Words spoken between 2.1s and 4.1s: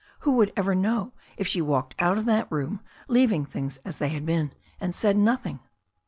of that room, leaving things as they